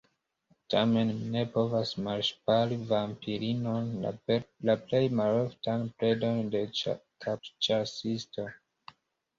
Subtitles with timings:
[0.73, 3.93] Tamen, mi ne povas malŝpari vampirinon,
[4.71, 6.65] la plej maloftan predon de
[7.29, 8.51] kapĉasisto.